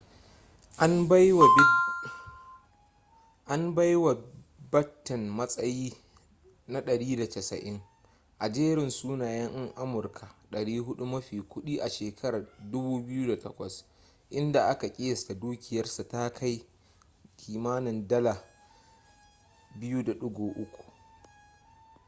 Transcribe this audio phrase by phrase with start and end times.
[3.47, 4.15] an bai wa
[4.71, 5.93] batten matsayi
[6.67, 7.81] na 190
[8.39, 12.41] a jerin sunayen yan amurka 400 mafi kudi a shekarar
[12.71, 13.83] 2008
[14.29, 16.65] inda aka kiyasta dukiyarsa ta kai
[17.37, 18.07] biliyan
[19.81, 20.71] $2.3